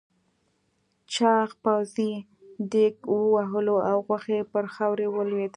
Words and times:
چاغ 1.13 1.49
پوځي 1.63 2.11
دېگ 2.73 2.95
ووهلو 3.15 3.77
او 3.89 3.97
غوښې 4.07 4.39
پر 4.51 4.65
خاورو 4.73 5.07
ولوېدې. 5.15 5.49